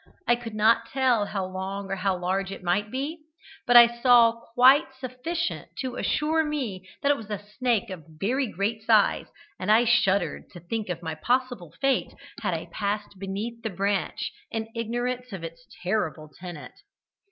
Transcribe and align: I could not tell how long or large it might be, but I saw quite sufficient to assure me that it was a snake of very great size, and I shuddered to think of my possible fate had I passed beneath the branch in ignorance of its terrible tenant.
I 0.27 0.35
could 0.35 0.55
not 0.55 0.89
tell 0.89 1.27
how 1.27 1.45
long 1.45 1.85
or 1.91 2.17
large 2.19 2.51
it 2.51 2.63
might 2.63 2.89
be, 2.89 3.19
but 3.67 3.77
I 3.77 4.01
saw 4.01 4.41
quite 4.55 4.87
sufficient 4.99 5.69
to 5.81 5.95
assure 5.95 6.43
me 6.43 6.89
that 7.03 7.11
it 7.11 7.17
was 7.17 7.29
a 7.29 7.37
snake 7.37 7.91
of 7.91 8.07
very 8.07 8.47
great 8.47 8.81
size, 8.81 9.27
and 9.59 9.71
I 9.71 9.85
shuddered 9.85 10.49
to 10.53 10.59
think 10.59 10.89
of 10.89 11.03
my 11.03 11.13
possible 11.13 11.71
fate 11.81 12.15
had 12.41 12.55
I 12.55 12.69
passed 12.71 13.19
beneath 13.19 13.61
the 13.61 13.69
branch 13.69 14.31
in 14.49 14.69
ignorance 14.75 15.31
of 15.33 15.43
its 15.43 15.67
terrible 15.83 16.29
tenant. 16.35 16.73